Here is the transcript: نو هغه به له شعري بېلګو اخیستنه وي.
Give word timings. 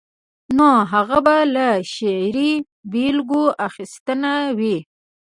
نو 0.57 0.69
هغه 0.91 1.17
به 1.25 1.35
له 1.55 1.67
شعري 1.93 2.51
بېلګو 2.91 3.43
اخیستنه 3.67 4.31
وي. 4.57 4.77